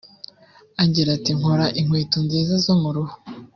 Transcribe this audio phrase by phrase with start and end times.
[0.83, 3.13] Agira ati “Nkora inkweto nziza zo mu ruhu